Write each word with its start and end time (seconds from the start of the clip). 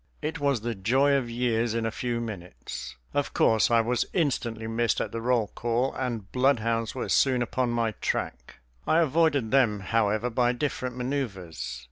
It 0.23 0.39
was 0.39 0.61
the 0.61 0.73
joy 0.73 1.13
of 1.13 1.29
years 1.29 1.75
in 1.75 1.85
a 1.85 1.91
few 1.91 2.19
minutes. 2.19 2.95
Of 3.13 3.35
course 3.35 3.69
I 3.69 3.81
was 3.81 4.03
instantly 4.13 4.65
missed 4.65 4.99
at 4.99 5.11
the 5.11 5.21
roll 5.21 5.51
call, 5.53 5.93
and 5.93 6.31
bloodhounds 6.31 6.95
were 6.95 7.07
soon 7.07 7.43
upon 7.43 7.69
my 7.69 7.91
track. 7.91 8.55
I 8.87 8.97
avoided 9.01 9.51
them, 9.51 9.81
however, 9.81 10.31
by 10.31 10.53
different 10.53 10.97
maneuvers. 10.97 11.79